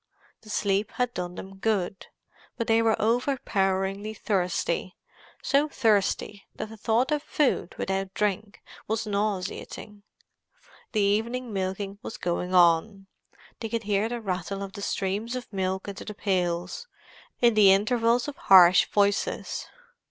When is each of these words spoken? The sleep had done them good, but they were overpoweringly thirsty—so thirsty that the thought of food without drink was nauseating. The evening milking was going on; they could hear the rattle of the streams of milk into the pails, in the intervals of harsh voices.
The 0.41 0.49
sleep 0.49 0.93
had 0.93 1.13
done 1.13 1.35
them 1.35 1.57
good, 1.59 2.07
but 2.57 2.65
they 2.65 2.81
were 2.81 2.99
overpoweringly 2.99 4.15
thirsty—so 4.15 5.69
thirsty 5.69 6.47
that 6.55 6.69
the 6.69 6.75
thought 6.77 7.11
of 7.11 7.21
food 7.21 7.75
without 7.77 8.15
drink 8.15 8.63
was 8.87 9.05
nauseating. 9.05 10.01
The 10.93 11.01
evening 11.01 11.53
milking 11.53 11.99
was 12.01 12.17
going 12.17 12.51
on; 12.55 13.05
they 13.59 13.69
could 13.69 13.83
hear 13.83 14.09
the 14.09 14.21
rattle 14.21 14.63
of 14.63 14.73
the 14.73 14.81
streams 14.81 15.35
of 15.35 15.53
milk 15.53 15.87
into 15.87 16.03
the 16.03 16.15
pails, 16.15 16.87
in 17.39 17.53
the 17.53 17.71
intervals 17.71 18.27
of 18.27 18.35
harsh 18.37 18.87
voices. 18.87 19.67